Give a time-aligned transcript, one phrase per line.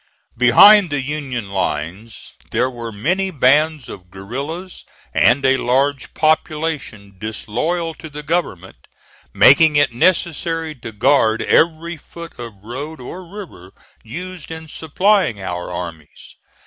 [0.35, 7.93] Behind the Union lines there were many bands of guerillas and a large population disloyal
[7.93, 8.87] to the government,
[9.31, 15.71] making it necessary to guard every foot of road or river used in supplying our
[15.71, 16.35] armies.